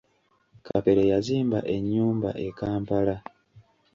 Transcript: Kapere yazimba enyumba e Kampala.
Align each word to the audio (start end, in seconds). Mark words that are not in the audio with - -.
Kapere 0.65 1.01
yazimba 1.11 1.59
enyumba 1.75 2.29
e 2.47 2.49
Kampala. 2.57 3.15